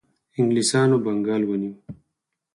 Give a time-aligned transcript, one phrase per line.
[0.37, 1.73] انګلیسانو بنګال ونیو.